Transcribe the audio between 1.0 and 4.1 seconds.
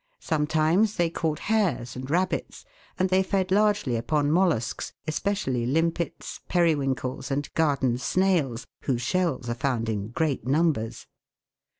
caught hares and rabbits, and they fed largely